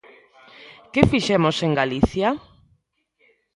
[0.93, 2.29] ¿Que fixemos en Galicia?